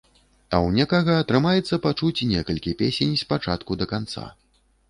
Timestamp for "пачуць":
1.85-2.27